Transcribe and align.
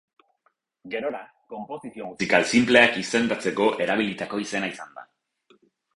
Gerora, 0.93 1.19
konposizio 1.51 2.09
musikal 2.13 2.47
sinpleak 2.55 2.97
izendatzeko 3.03 3.69
erabilitako 3.87 4.41
izena 4.47 4.73
izan 4.75 4.99
da. 5.01 5.09